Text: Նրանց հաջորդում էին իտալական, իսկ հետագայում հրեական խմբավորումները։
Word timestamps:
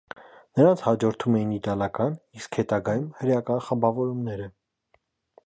Նրանց 0.59 0.79
հաջորդում 0.85 1.37
էին 1.39 1.51
իտալական, 1.57 2.15
իսկ 2.41 2.59
հետագայում 2.61 3.07
հրեական 3.21 3.63
խմբավորումները։ 3.69 4.51